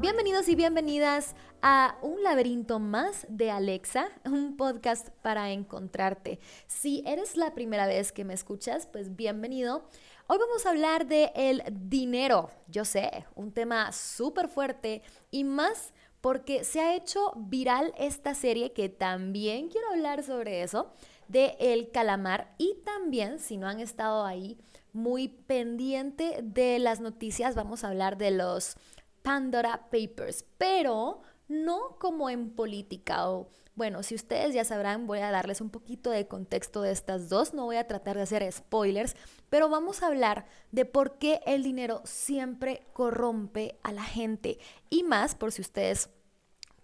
[0.00, 6.40] Bienvenidos y bienvenidas a un laberinto más de Alexa, un podcast para encontrarte.
[6.66, 9.84] Si eres la primera vez que me escuchas, pues bienvenido.
[10.26, 12.48] Hoy vamos a hablar de el dinero.
[12.66, 18.72] Yo sé, un tema súper fuerte y más porque se ha hecho viral esta serie
[18.72, 20.94] que también quiero hablar sobre eso,
[21.28, 24.58] de El Calamar y también, si no han estado ahí
[24.94, 28.76] muy pendiente de las noticias, vamos a hablar de los
[29.22, 35.30] Pandora Papers, pero no como en política o bueno, si ustedes ya sabrán, voy a
[35.30, 39.16] darles un poquito de contexto de estas dos, no voy a tratar de hacer spoilers,
[39.48, 44.58] pero vamos a hablar de por qué el dinero siempre corrompe a la gente.
[44.90, 46.10] Y más por si ustedes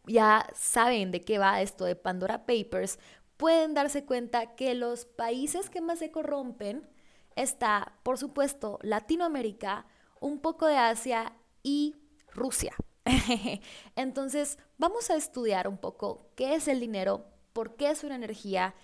[0.06, 2.98] ya saben de qué va esto de Pandora Papers,
[3.36, 6.88] pueden darse cuenta que los países que más se corrompen
[7.34, 9.86] está, por supuesto, Latinoamérica,
[10.20, 11.96] un poco de Asia y
[12.36, 12.74] Rusia.
[13.96, 18.74] Entonces, vamos a estudiar un poco qué es el dinero, por qué es una energía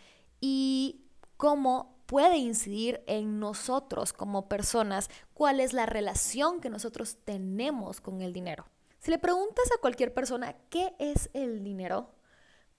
[0.41, 1.05] y
[1.37, 8.21] cómo puede incidir en nosotros como personas, cuál es la relación que nosotros tenemos con
[8.21, 8.67] el dinero.
[8.99, 12.11] Si le preguntas a cualquier persona qué es el dinero,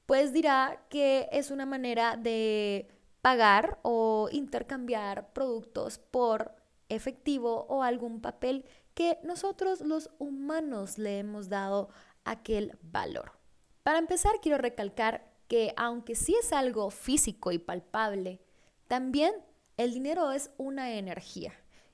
[0.05, 2.87] pues dirá que es una manera de
[3.21, 6.55] pagar o intercambiar productos por
[6.89, 11.89] efectivo o algún papel que nosotros los humanos le hemos dado
[12.23, 13.31] aquel valor.
[13.83, 18.39] Para empezar, quiero recalcar que aunque sí es algo físico y palpable,
[18.87, 19.33] también
[19.77, 21.53] el dinero es una energía.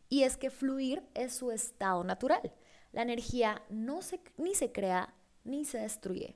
[0.10, 2.54] Y es que fluir es su estado natural.
[2.92, 5.14] La energía no se, ni se crea
[5.44, 6.36] ni se destruye.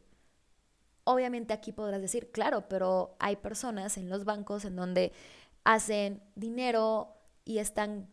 [1.03, 5.11] Obviamente aquí podrás decir, claro, pero hay personas en los bancos en donde
[5.63, 8.09] hacen dinero y están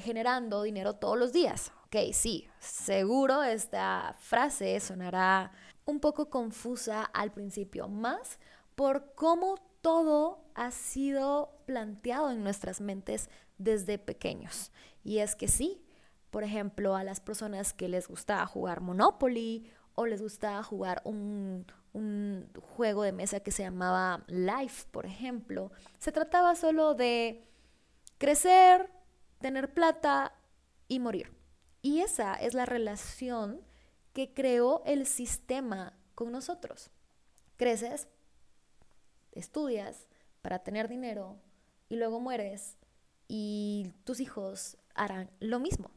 [0.00, 1.72] generando dinero todos los días.
[1.86, 5.52] Ok, sí, seguro esta frase sonará
[5.84, 8.38] un poco confusa al principio, más
[8.74, 14.72] por cómo todo ha sido planteado en nuestras mentes desde pequeños.
[15.04, 15.82] Y es que sí,
[16.30, 21.66] por ejemplo, a las personas que les gusta jugar Monopoly o les gusta jugar un,
[21.92, 27.48] un juego de mesa que se llamaba Life, por ejemplo, se trataba solo de
[28.18, 28.90] crecer,
[29.40, 30.34] tener plata
[30.88, 31.32] y morir.
[31.82, 33.60] Y esa es la relación
[34.12, 36.90] que creó el sistema con nosotros.
[37.56, 38.08] Creces,
[39.32, 40.08] estudias
[40.42, 41.36] para tener dinero
[41.88, 42.76] y luego mueres
[43.28, 45.90] y tus hijos harán lo mismo.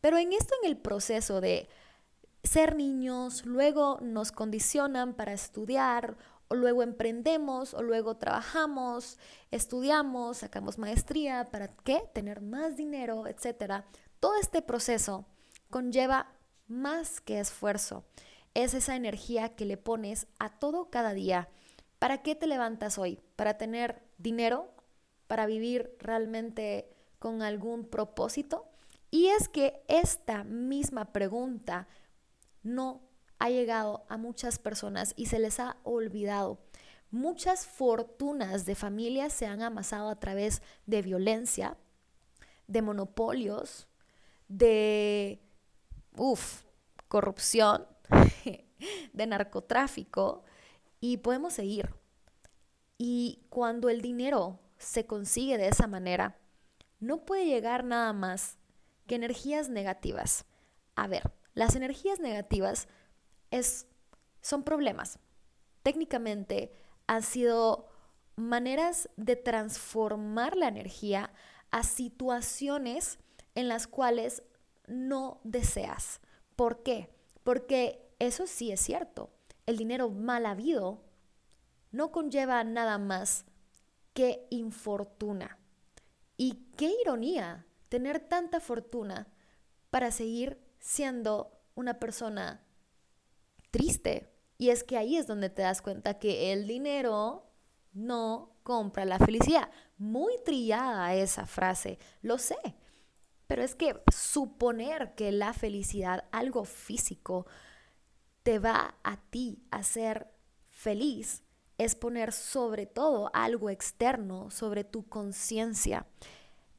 [0.00, 1.68] Pero en esto, en el proceso de
[2.42, 6.16] ser niños, luego nos condicionan para estudiar
[6.48, 9.18] o luego emprendemos, o luego trabajamos,
[9.50, 12.02] estudiamos, sacamos maestría, ¿para qué?
[12.12, 13.84] Tener más dinero, etcétera.
[14.20, 15.26] Todo este proceso
[15.70, 16.32] conlleva
[16.66, 18.04] más que esfuerzo.
[18.54, 21.48] Es esa energía que le pones a todo cada día.
[21.98, 23.20] ¿Para qué te levantas hoy?
[23.36, 24.72] ¿Para tener dinero?
[25.26, 28.68] ¿Para vivir realmente con algún propósito?
[29.10, 31.88] Y es que esta misma pregunta
[32.62, 33.07] no
[33.38, 36.58] ha llegado a muchas personas y se les ha olvidado.
[37.10, 41.76] Muchas fortunas de familias se han amasado a través de violencia,
[42.66, 43.88] de monopolios,
[44.48, 45.40] de
[46.16, 46.64] uf,
[47.08, 47.86] corrupción,
[49.12, 50.44] de narcotráfico
[51.00, 51.94] y podemos seguir.
[52.98, 56.36] Y cuando el dinero se consigue de esa manera,
[57.00, 58.58] no puede llegar nada más
[59.06, 60.44] que energías negativas.
[60.96, 62.88] A ver, las energías negativas
[63.50, 63.86] es,
[64.40, 65.18] son problemas.
[65.82, 66.72] Técnicamente
[67.06, 67.88] han sido
[68.36, 71.32] maneras de transformar la energía
[71.70, 73.18] a situaciones
[73.54, 74.42] en las cuales
[74.86, 76.20] no deseas.
[76.56, 77.10] ¿Por qué?
[77.42, 79.30] Porque eso sí es cierto.
[79.66, 81.04] El dinero mal habido
[81.90, 83.44] no conlleva nada más
[84.14, 85.58] que infortuna.
[86.36, 89.28] Y qué ironía tener tanta fortuna
[89.90, 92.62] para seguir siendo una persona
[93.70, 94.32] triste.
[94.56, 97.48] Y es que ahí es donde te das cuenta que el dinero
[97.92, 99.70] no compra la felicidad.
[99.96, 102.56] Muy trillada esa frase, lo sé.
[103.46, 107.46] Pero es que suponer que la felicidad, algo físico,
[108.42, 110.30] te va a ti a ser
[110.68, 111.42] feliz,
[111.78, 116.06] es poner sobre todo algo externo sobre tu conciencia.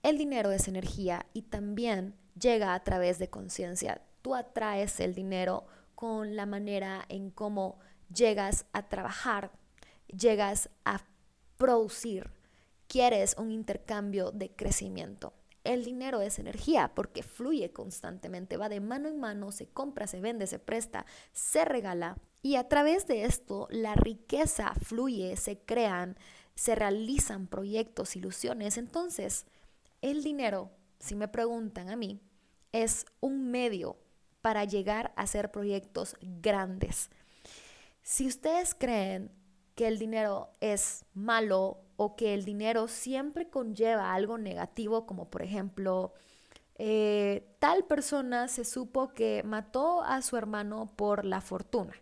[0.03, 4.01] El dinero es energía y también llega a través de conciencia.
[4.21, 5.65] Tú atraes el dinero
[5.99, 9.51] con la manera en cómo llegas a trabajar,
[10.07, 11.01] llegas a
[11.57, 12.31] producir,
[12.87, 15.33] quieres un intercambio de crecimiento.
[15.65, 20.21] El dinero es energía porque fluye constantemente, va de mano en mano, se compra, se
[20.21, 22.17] vende, se presta, se regala.
[22.41, 26.15] Y a través de esto la riqueza fluye, se crean,
[26.55, 28.77] se realizan proyectos, ilusiones.
[28.77, 29.47] Entonces,
[30.01, 30.71] el dinero,
[31.01, 32.21] si me preguntan a mí,
[32.71, 33.97] es un medio
[34.41, 37.09] para llegar a hacer proyectos grandes.
[38.01, 39.31] Si ustedes creen
[39.75, 45.41] que el dinero es malo o que el dinero siempre conlleva algo negativo, como por
[45.41, 46.13] ejemplo,
[46.75, 51.93] eh, tal persona se supo que mató a su hermano por la fortuna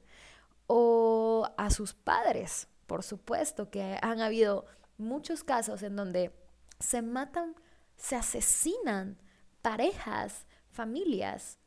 [0.68, 4.66] o a sus padres, por supuesto que han habido
[4.98, 6.32] muchos casos en donde
[6.80, 7.56] se matan,
[7.96, 9.18] se asesinan
[9.62, 11.58] parejas, familias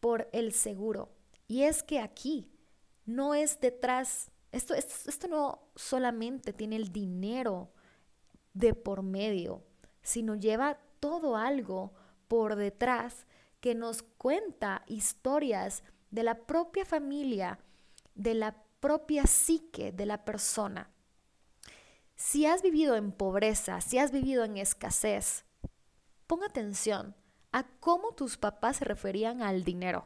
[0.00, 1.10] por el seguro.
[1.48, 2.50] Y es que aquí
[3.04, 7.70] no es detrás, esto, esto, no solamente tiene el dinero
[8.52, 9.62] de por medio,
[10.02, 11.92] sino lleva todo algo
[12.28, 13.26] por detrás
[13.60, 17.58] que nos cuenta historias de la propia familia,
[18.14, 20.90] de la propia psique de la persona.
[22.14, 25.44] Si has vivido en pobreza, si has vivido en escasez,
[26.26, 27.14] pon atención
[27.56, 30.04] a cómo tus papás se referían al dinero.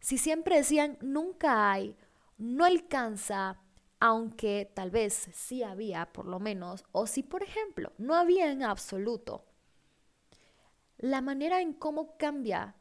[0.00, 1.96] Si siempre decían nunca hay
[2.36, 3.58] no alcanza,
[4.00, 8.62] aunque tal vez sí había por lo menos, o si por ejemplo no había en
[8.62, 9.46] absoluto.
[10.98, 12.74] La manera en cómo cambia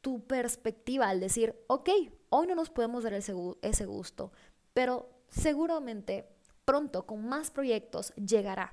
[0.00, 1.90] tu perspectiva al decir, ok,
[2.30, 4.32] hoy no nos podemos dar ese gusto,
[4.72, 6.30] pero seguramente
[6.64, 8.72] pronto con más proyectos llegará.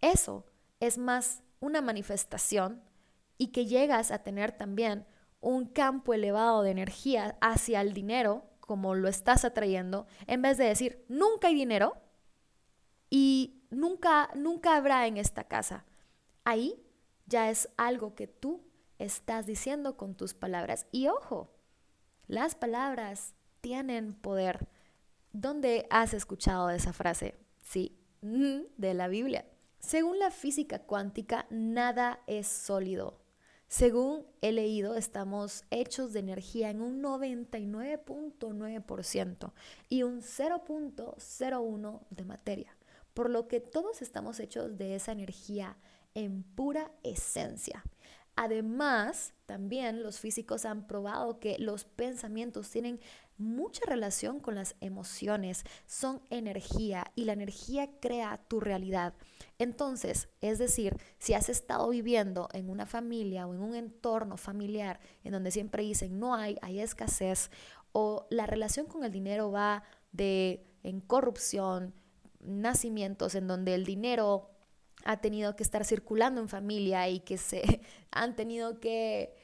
[0.00, 0.46] Eso
[0.80, 2.85] es más una manifestación
[3.38, 5.06] y que llegas a tener también
[5.40, 10.64] un campo elevado de energía hacia el dinero, como lo estás atrayendo, en vez de
[10.64, 11.94] decir, nunca hay dinero
[13.10, 15.84] y nunca, nunca habrá en esta casa.
[16.44, 16.82] Ahí
[17.26, 18.64] ya es algo que tú
[18.98, 20.86] estás diciendo con tus palabras.
[20.90, 21.54] Y ojo,
[22.26, 24.68] las palabras tienen poder.
[25.32, 27.36] ¿Dónde has escuchado esa frase?
[27.60, 29.44] Sí, de la Biblia.
[29.78, 33.20] Según la física cuántica, nada es sólido.
[33.68, 39.52] Según he leído, estamos hechos de energía en un 99.9%
[39.88, 42.76] y un 0.01 de materia,
[43.12, 45.76] por lo que todos estamos hechos de esa energía
[46.14, 47.82] en pura esencia.
[48.36, 53.00] Además, también los físicos han probado que los pensamientos tienen
[53.38, 59.14] mucha relación con las emociones, son energía y la energía crea tu realidad.
[59.58, 65.00] Entonces, es decir, si has estado viviendo en una familia o en un entorno familiar
[65.24, 67.50] en donde siempre dicen no hay, hay escasez,
[67.92, 71.94] o la relación con el dinero va de en corrupción,
[72.40, 74.50] nacimientos en donde el dinero
[75.06, 77.80] ha tenido que estar circulando en familia y que se
[78.10, 79.34] han tenido que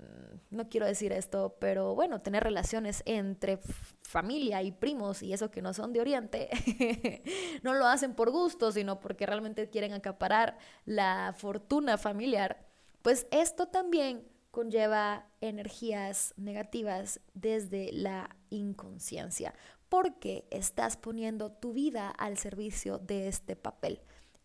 [0.00, 3.58] Mm, no quiero decir esto, pero bueno, tener relaciones entre
[4.02, 6.48] familia y primos y eso que no son de Oriente,
[7.62, 12.66] no lo hacen por gusto, sino porque realmente quieren acaparar la fortuna familiar,
[13.02, 19.54] pues esto también conlleva energías negativas desde la inconsciencia,
[19.88, 24.00] porque estás poniendo tu vida al servicio de este papel.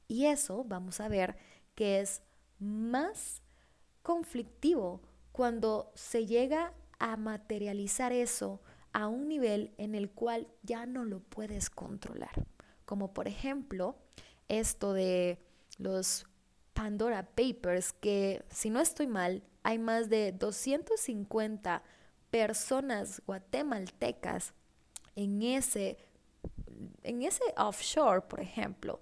[0.08, 1.36] Y eso vamos a ver
[1.74, 2.22] que es
[2.60, 3.42] más
[4.02, 8.62] conflictivo cuando se llega a materializar eso
[8.94, 12.46] a un nivel en el cual ya no lo puedes controlar.
[12.86, 13.98] Como por ejemplo
[14.48, 15.40] esto de
[15.78, 16.26] los
[16.74, 21.84] Pandora Papers, que si no estoy mal, hay más de 250
[22.30, 24.54] personas guatemaltecas
[25.16, 25.98] en ese,
[27.04, 29.00] en ese offshore, por ejemplo.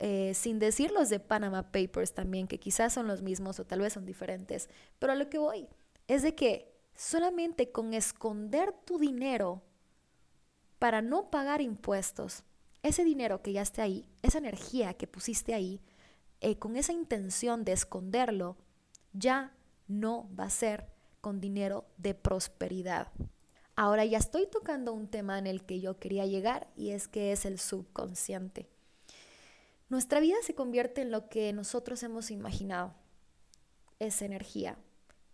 [0.00, 3.80] Eh, sin decir los de Panama Papers también, que quizás son los mismos o tal
[3.80, 5.68] vez son diferentes, pero a lo que voy
[6.06, 9.62] es de que solamente con esconder tu dinero
[10.78, 12.44] para no pagar impuestos,
[12.82, 15.80] ese dinero que ya está ahí, esa energía que pusiste ahí,
[16.40, 18.56] eh, con esa intención de esconderlo,
[19.12, 19.52] ya
[19.88, 20.86] no va a ser
[21.20, 23.08] con dinero de prosperidad.
[23.74, 27.32] Ahora ya estoy tocando un tema en el que yo quería llegar y es que
[27.32, 28.68] es el subconsciente.
[29.88, 32.94] Nuestra vida se convierte en lo que nosotros hemos imaginado.
[33.98, 34.76] Es energía.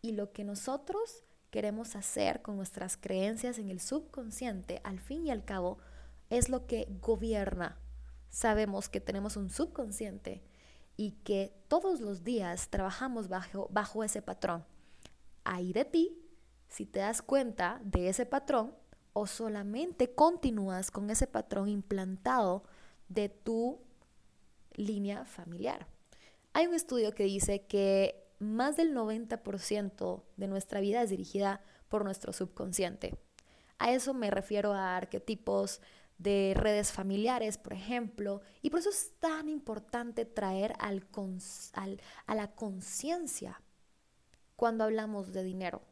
[0.01, 5.31] Y lo que nosotros queremos hacer con nuestras creencias en el subconsciente, al fin y
[5.33, 5.79] al cabo,
[6.31, 7.79] es lo que gobierna.
[8.31, 10.43] Sabemos que tenemos un subconsciente
[10.97, 14.65] y que todos los días trabajamos bajo, bajo ese patrón.
[15.43, 16.17] Ahí de ti,
[16.69, 18.75] si te das cuenta de ese patrón
[19.13, 22.65] o solamente continúas con ese patrón implantado
[23.09, 23.84] de tu
[24.75, 25.87] línea familiar.
[26.53, 32.05] Hay un estudio que dice que más del 90% de nuestra vida es dirigida por
[32.05, 33.17] nuestro subconsciente.
[33.79, 35.81] A eso me refiero a arquetipos
[36.19, 41.07] de redes familiares, por ejemplo, y por eso es tan importante traer al
[42.27, 43.61] a la conciencia
[44.57, 45.83] cuando hablamos de dinero,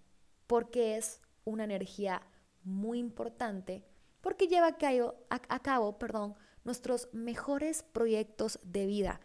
[0.47, 2.23] porque es una energía
[2.63, 3.85] muy importante,
[4.21, 9.21] porque lleva a cabo, a cabo perdón, nuestros mejores proyectos de vida.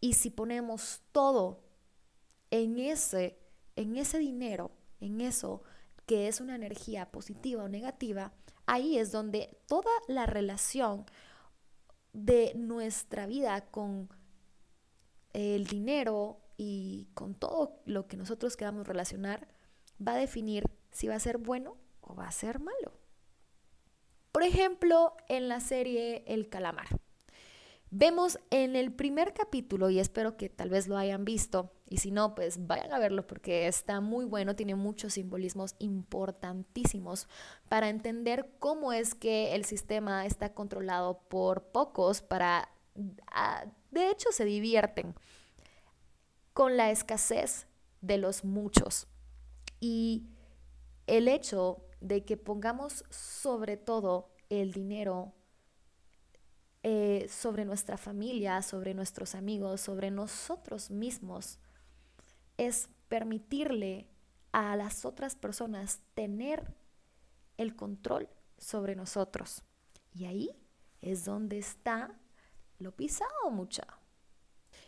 [0.00, 1.62] Y si ponemos todo
[2.50, 3.38] en ese,
[3.76, 5.62] en ese dinero, en eso
[6.06, 8.32] que es una energía positiva o negativa,
[8.66, 11.06] ahí es donde toda la relación
[12.12, 14.08] de nuestra vida con
[15.32, 19.48] el dinero y con todo lo que nosotros queramos relacionar
[20.06, 22.99] va a definir si va a ser bueno o va a ser malo.
[24.32, 26.86] Por ejemplo, en la serie El Calamar.
[27.90, 32.12] Vemos en el primer capítulo, y espero que tal vez lo hayan visto, y si
[32.12, 37.26] no, pues vayan a verlo porque está muy bueno, tiene muchos simbolismos importantísimos
[37.68, 42.68] para entender cómo es que el sistema está controlado por pocos para,
[43.32, 45.16] ah, de hecho, se divierten
[46.52, 47.66] con la escasez
[48.00, 49.08] de los muchos.
[49.80, 50.28] Y
[51.08, 55.34] el hecho de que pongamos sobre todo el dinero
[56.82, 61.58] eh, sobre nuestra familia, sobre nuestros amigos, sobre nosotros mismos,
[62.56, 64.08] es permitirle
[64.52, 66.74] a las otras personas tener
[67.58, 69.62] el control sobre nosotros.
[70.12, 70.50] Y ahí
[71.00, 72.18] es donde está
[72.78, 73.86] lo pisado, mucha.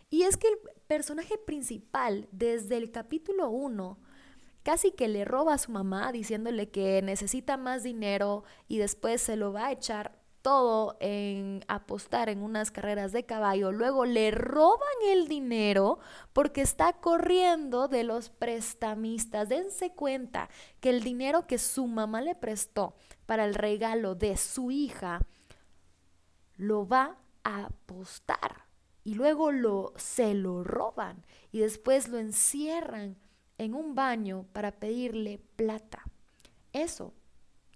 [0.08, 3.98] Y es que el personaje principal, desde el capítulo 1,
[4.62, 9.36] casi que le roba a su mamá diciéndole que necesita más dinero y después se
[9.36, 14.88] lo va a echar todo en apostar en unas carreras de caballo, luego le roban
[15.06, 16.00] el dinero
[16.32, 19.48] porque está corriendo de los prestamistas.
[19.48, 20.50] Dense cuenta
[20.80, 25.20] que el dinero que su mamá le prestó para el regalo de su hija
[26.56, 28.66] lo va a apostar
[29.04, 33.16] y luego lo se lo roban y después lo encierran
[33.62, 36.02] en un baño para pedirle plata.
[36.72, 37.14] Eso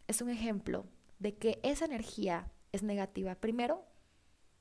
[0.06, 0.86] es un ejemplo
[1.18, 3.34] de que esa energía es negativa.
[3.34, 3.84] Primero,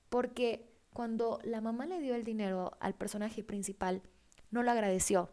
[0.10, 4.02] porque cuando la mamá le dio el dinero al personaje principal,
[4.52, 5.30] no lo agradeció.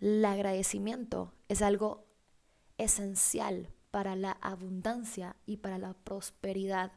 [0.00, 2.06] El agradecimiento es algo
[2.78, 6.92] esencial para la abundancia y para la prosperidad.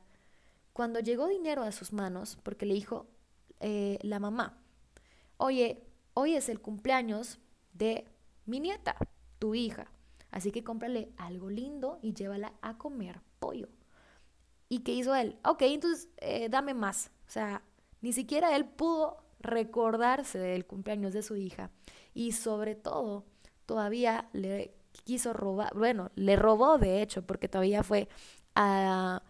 [0.73, 3.07] Cuando llegó dinero a sus manos, porque le dijo
[3.59, 4.59] eh, la mamá,
[5.37, 5.83] oye,
[6.15, 7.39] hoy es el cumpleaños
[7.77, 8.05] de
[8.45, 8.95] mi nieta,
[9.39, 9.91] tu hija.
[10.31, 13.69] Así que cómprale algo lindo y llévala a comer pollo.
[14.69, 15.37] ¿Y qué hizo él?
[15.43, 17.11] Ok, entonces eh, dame más.
[17.27, 17.63] O sea,
[18.01, 21.71] ni siquiera él pudo recordarse del cumpleaños de su hija.
[22.13, 23.25] Y sobre todo,
[23.65, 28.09] todavía le quiso robar, bueno, le robó de hecho, porque todavía fue
[28.55, 29.23] a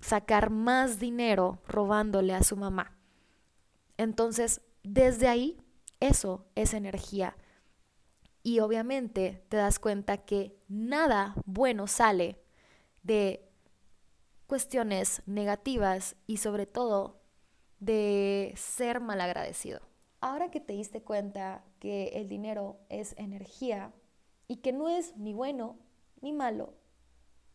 [0.00, 2.96] sacar más dinero robándole a su mamá.
[3.98, 5.60] Entonces, desde ahí,
[6.00, 7.36] eso es energía.
[8.42, 12.38] Y obviamente te das cuenta que nada bueno sale
[13.02, 13.48] de
[14.46, 17.20] cuestiones negativas y sobre todo
[17.78, 19.80] de ser malagradecido.
[20.20, 23.92] Ahora que te diste cuenta que el dinero es energía
[24.46, 25.78] y que no es ni bueno
[26.20, 26.74] ni malo,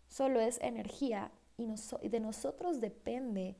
[0.07, 1.65] solo es energía y,
[2.09, 3.55] de nosotros depende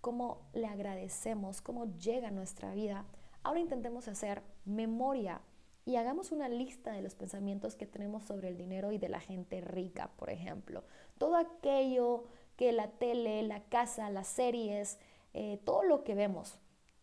[0.00, 3.06] cómo le agradecemos, cómo llega a nuestra vida,
[3.42, 5.40] ahora intentemos hacer memoria
[5.84, 9.20] y hagamos una lista de los pensamientos que tenemos sobre el dinero y de la
[9.20, 10.84] gente rica, por ejemplo.
[11.18, 12.24] Todo aquello
[12.56, 14.98] que la tele, la casa, las series,
[15.32, 16.58] eh, todo lo que vemos,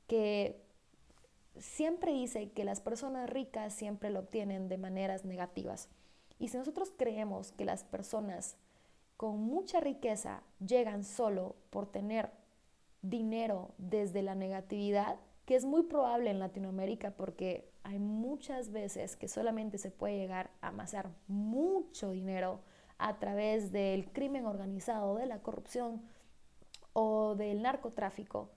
[0.08, 0.62] que
[1.58, 5.90] siempre dice que las personas ricas siempre lo obtienen de maneras negativas.
[6.40, 8.58] Y si nosotros creemos que las personas
[9.18, 12.32] con mucha riqueza llegan solo por tener
[13.02, 15.18] dinero desde la negatividad,
[15.48, 20.52] que es muy probable en Latinoamérica porque hay muchas veces que solamente se puede llegar
[20.60, 22.60] a amasar mucho dinero
[22.98, 26.02] a través del crimen organizado, de la corrupción
[26.92, 28.50] o del narcotráfico,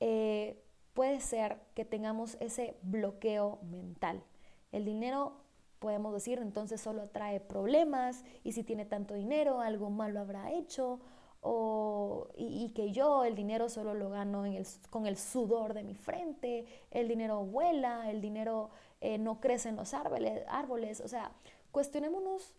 [0.00, 4.22] eh, puede ser que tengamos ese bloqueo mental.
[4.70, 5.40] El dinero,
[5.78, 11.00] podemos decir, entonces solo trae problemas y si tiene tanto dinero, algo malo habrá hecho
[11.40, 14.44] o, y, que yo el dinero solo lo gano
[14.90, 19.76] con el sudor de mi frente, el dinero vuela, el dinero eh, no crece en
[19.76, 21.32] los árboles, árboles, o sea,
[21.70, 22.54] cuestionémonos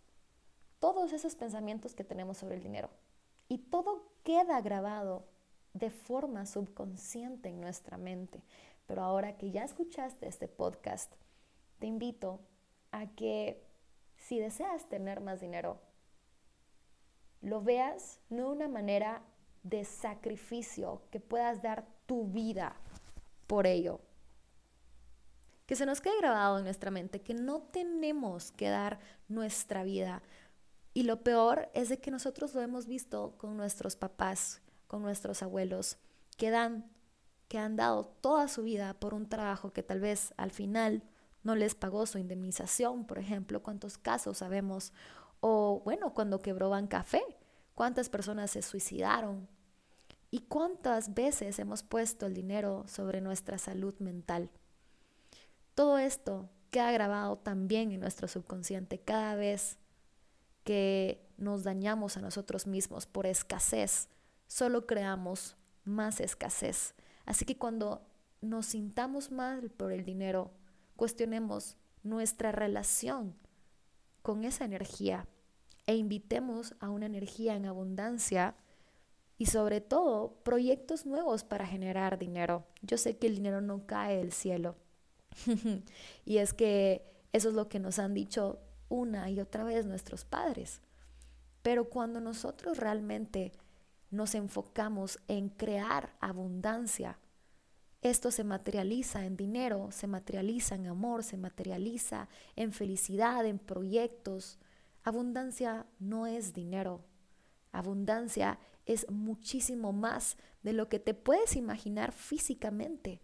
[0.80, 2.90] todos esos pensamientos que tenemos sobre el dinero.
[3.50, 5.26] Y todo queda grabado
[5.74, 8.42] de forma subconsciente en nuestra mente.
[8.86, 11.14] Pero ahora que ya escuchaste este podcast,
[11.80, 12.40] te invito
[12.92, 13.64] a que
[14.18, 15.80] si deseas tener más dinero,
[17.42, 19.24] lo veas no de una manera
[19.64, 22.76] de sacrificio, que puedas dar tu vida
[23.48, 24.02] por ello.
[25.66, 30.24] Que se nos quede grabado en nuestra mente que no tenemos que dar nuestra vida.
[30.94, 35.44] Y lo peor es de que nosotros lo hemos visto con nuestros papás, con nuestros
[35.44, 35.98] abuelos,
[36.38, 36.90] que dan
[37.50, 41.04] que han dado toda su vida por un trabajo que tal vez al final
[41.44, 44.94] no les pagó su indemnización, por ejemplo, cuántos casos sabemos,
[45.40, 47.22] o bueno, cuando quebró Café,
[47.76, 49.48] cuántas personas se suicidaron
[50.32, 54.50] y cuántas veces hemos puesto el dinero sobre nuestra salud mental.
[55.76, 59.78] Todo esto queda grabado también en nuestro subconsciente cada vez
[60.64, 64.10] que nos dañamos a nosotros mismos por escasez,
[64.48, 66.94] solo creamos más escasez.
[67.26, 68.06] Así que cuando
[68.42, 70.52] nos sintamos mal por el dinero,
[70.96, 73.36] cuestionemos nuestra relación
[74.22, 75.28] con esa energía
[75.86, 78.56] e invitemos a una energía en abundancia
[79.38, 82.66] y sobre todo proyectos nuevos para generar dinero.
[82.82, 84.76] Yo sé que el dinero no cae del cielo
[86.26, 88.60] y es que eso es lo que nos han dicho
[88.90, 90.82] una y otra vez nuestros padres.
[91.62, 93.54] Pero cuando nosotros realmente
[94.12, 97.20] nos enfocamos en crear abundancia,
[98.02, 104.58] esto se materializa en dinero, se materializa en amor, se materializa en felicidad, en proyectos,
[105.04, 107.02] Abundancia no es dinero.
[107.72, 113.22] Abundancia es muchísimo más de lo que te puedes imaginar físicamente.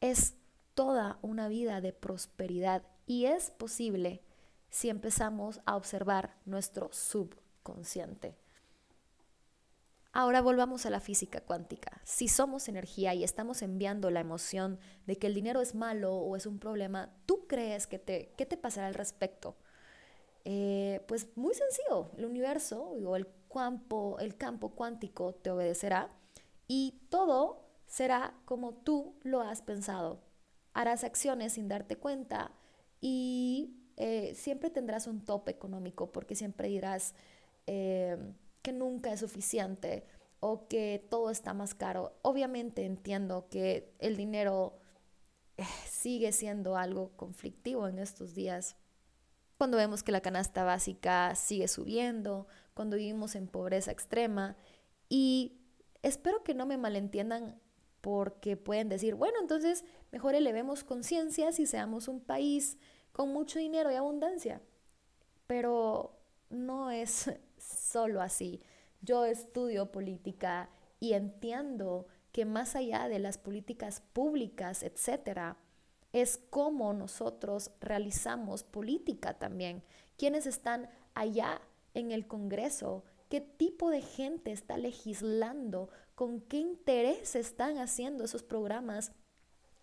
[0.00, 0.34] Es
[0.74, 4.22] toda una vida de prosperidad y es posible
[4.68, 8.36] si empezamos a observar nuestro subconsciente.
[10.18, 12.00] Ahora volvamos a la física cuántica.
[12.02, 16.36] Si somos energía y estamos enviando la emoción de que el dinero es malo o
[16.36, 19.58] es un problema, ¿tú crees que te, qué te pasará al respecto?
[20.46, 26.08] Eh, pues muy sencillo, el universo o el campo, el campo cuántico te obedecerá
[26.66, 30.22] y todo será como tú lo has pensado.
[30.72, 32.52] Harás acciones sin darte cuenta
[33.02, 37.14] y eh, siempre tendrás un tope económico porque siempre dirás
[37.66, 38.16] eh,
[38.66, 40.04] que nunca es suficiente
[40.40, 42.18] o que todo está más caro.
[42.22, 44.80] Obviamente entiendo que el dinero
[45.88, 48.74] sigue siendo algo conflictivo en estos días
[49.56, 54.56] cuando vemos que la canasta básica sigue subiendo, cuando vivimos en pobreza extrema.
[55.08, 55.60] Y
[56.02, 57.60] espero que no me malentiendan
[58.00, 62.78] porque pueden decir, bueno, entonces mejor elevemos conciencias y seamos un país
[63.12, 64.60] con mucho dinero y abundancia.
[65.46, 66.18] Pero
[66.50, 67.30] no es
[67.66, 68.60] solo así.
[69.00, 75.56] Yo estudio política y entiendo que más allá de las políticas públicas, etcétera,
[76.12, 79.82] es cómo nosotros realizamos política también.
[80.16, 81.60] ¿Quiénes están allá
[81.94, 83.04] en el Congreso?
[83.28, 85.90] ¿Qué tipo de gente está legislando?
[86.14, 89.12] ¿Con qué interés están haciendo esos programas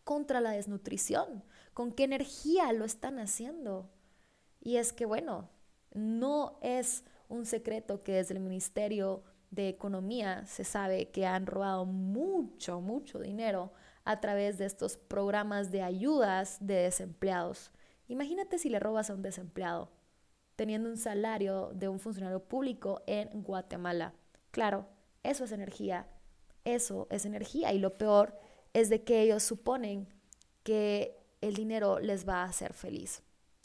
[0.04, 1.44] contra la desnutrición?
[1.74, 3.90] ¿Con qué energía lo están haciendo?
[4.60, 5.50] Y es que, bueno,
[5.94, 11.86] no es un secreto que desde el Ministerio de Economía se sabe que han robado
[11.86, 13.72] mucho, mucho dinero
[14.06, 17.72] a través de estos programas de ayudas de desempleados.
[18.08, 19.92] Imagínate si le robas a un desempleado
[20.56, 24.14] teniendo un salario de un funcionario público en Guatemala.
[24.52, 24.88] Claro,
[25.24, 26.08] eso es energía,
[26.64, 28.38] eso es energía y lo peor
[28.74, 30.08] es de que ellos suponen
[30.64, 33.24] que el dinero les va a hacer feliz.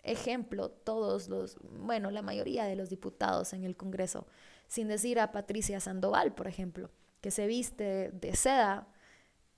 [0.08, 4.26] Ejemplo, todos los, bueno, la mayoría de los diputados en el Congreso,
[4.66, 6.90] sin decir a Patricia Sandoval, por ejemplo,
[7.20, 8.88] que se viste de seda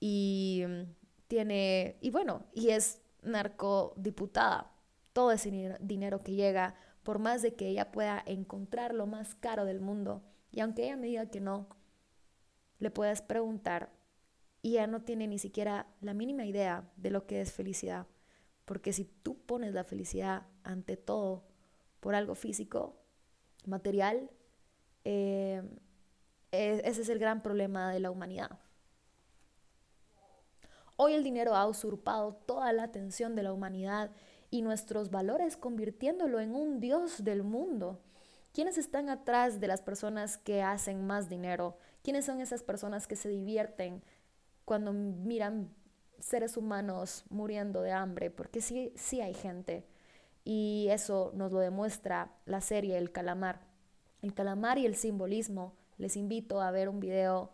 [0.01, 0.65] y
[1.27, 4.73] tiene, y bueno, y es narcodiputada.
[5.13, 9.63] Todo ese dinero que llega, por más de que ella pueda encontrar lo más caro
[9.63, 11.69] del mundo, y aunque ella me diga que no,
[12.79, 13.89] le puedas preguntar,
[14.61, 18.05] y ella no tiene ni siquiera la mínima idea de lo que es felicidad.
[18.71, 21.43] Porque si tú pones la felicidad ante todo
[21.99, 22.95] por algo físico,
[23.65, 24.31] material,
[25.03, 25.61] eh,
[26.53, 28.59] e-, ese es el gran problema de la humanidad.
[30.95, 34.11] Hoy el dinero ha usurpado toda la atención de la humanidad
[34.49, 37.99] y nuestros valores convirtiéndolo en un Dios del mundo.
[38.53, 41.77] ¿Quiénes están atrás de las personas que hacen más dinero?
[42.03, 44.01] ¿Quiénes son esas personas que se divierten
[44.63, 45.75] cuando miran
[46.21, 48.31] seres humanos muriendo de hambre?
[48.31, 49.85] Porque sí, sí hay gente.
[50.43, 53.67] Y eso nos lo demuestra la serie El Calamar.
[54.21, 55.75] El calamar y el simbolismo.
[55.97, 57.51] Les invito a ver un video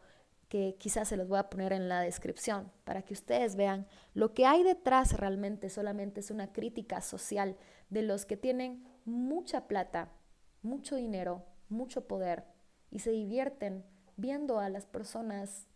[0.50, 4.34] que quizás se los voy a poner en la descripción para que ustedes vean lo
[4.34, 7.58] que hay detrás realmente solamente es una crítica social
[7.90, 10.10] de los que tienen mucha plata,
[10.62, 12.46] mucho dinero, mucho poder
[12.92, 13.84] y se divierten
[14.16, 15.67] viendo a las personas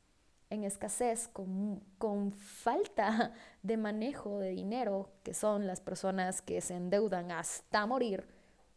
[0.51, 3.33] en escasez, con, con, falta
[3.63, 8.27] de manejo de dinero, que son las personas que se endeudan hasta morir.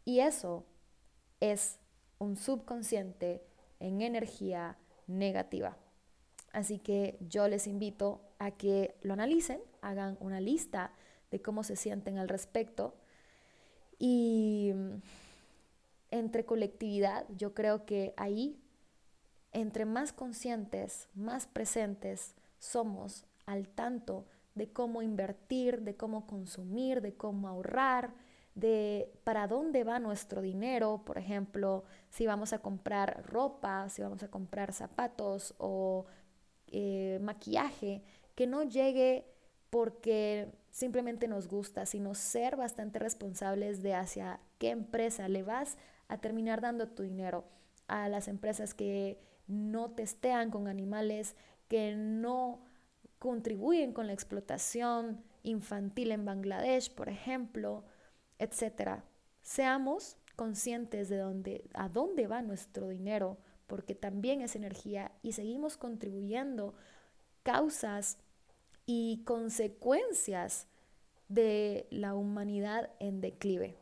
[0.03, 0.65] Y eso
[1.39, 1.77] es
[2.17, 3.43] un subconsciente
[3.79, 5.77] en energía negativa.
[6.51, 10.91] Así que yo les invito a que lo analicen, hagan una lista
[11.29, 12.95] de cómo se sienten al respecto
[13.99, 14.73] y
[16.11, 18.57] entre colectividad, yo creo que ahí,
[19.55, 27.15] entre más conscientes, más presentes somos al tanto de cómo invertir, de cómo consumir, de
[27.15, 28.13] cómo ahorrar,
[28.53, 34.23] de para dónde va nuestro dinero, por ejemplo, si vamos a comprar ropa, si vamos
[34.23, 36.05] a comprar zapatos o
[36.67, 38.03] eh, maquillaje,
[38.35, 39.25] que no llegue
[39.69, 45.77] porque simplemente nos gusta, sino ser bastante responsables de hacia qué empresa le vas
[46.09, 47.45] a terminar dando tu dinero.
[47.87, 51.35] A las empresas que no testean con animales,
[51.67, 52.59] que no
[53.19, 57.83] contribuyen con la explotación infantil en Bangladesh, por ejemplo,
[58.39, 59.03] etcétera.
[59.41, 65.77] Seamos conscientes de dónde, a dónde va nuestro dinero, porque también es energía y seguimos
[65.77, 66.75] contribuyendo
[67.43, 68.17] causas
[68.85, 70.67] y consecuencias
[71.29, 73.77] de la humanidad en declive.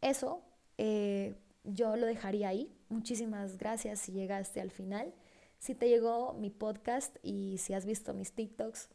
[0.00, 0.42] Eso
[0.78, 2.72] eh, yo lo dejaría ahí.
[2.90, 5.14] Muchísimas gracias si llegaste al final.
[5.58, 8.88] Si te llegó mi podcast y si has visto mis TikToks,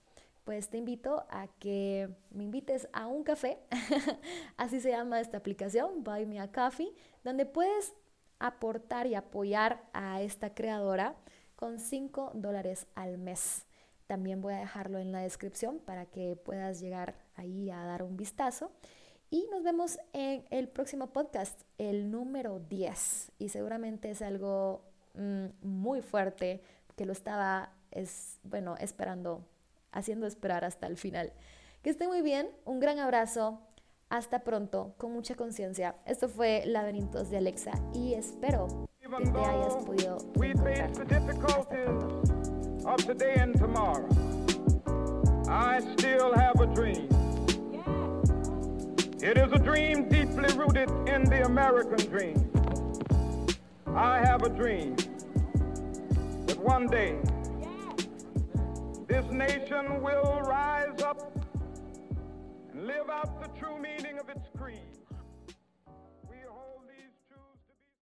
[0.44, 3.58] pues te invito a que me invites a un café,
[4.58, 7.94] así se llama esta aplicación, Buy Me a Coffee, donde puedes
[8.38, 11.16] aportar y apoyar a esta creadora
[11.56, 13.66] con 5 dólares al mes.
[14.08, 18.18] También voy a dejarlo en la descripción para que puedas llegar ahí a dar un
[18.18, 18.72] vistazo.
[19.30, 23.32] Y nos vemos en el próximo podcast, el número 10.
[23.40, 24.82] Y seguramente es algo
[25.16, 26.62] mm, muy fuerte
[26.96, 29.46] que lo estaba, es, bueno, esperando,
[29.92, 31.34] haciendo esperar hasta el final.
[31.82, 33.60] Que esté muy bien, un gran abrazo.
[34.10, 35.96] Hasta pronto, con mucha conciencia.
[36.06, 40.18] Esto fue Laberintos de Alexa y espero que te hayas podido
[42.86, 43.56] of today and
[49.26, 52.48] It is a dream deeply rooted in the American dream.
[53.88, 54.96] I have a dream
[56.46, 57.18] that one day
[59.08, 61.36] this nation will rise up
[62.72, 64.95] and live out the true meaning of its creed.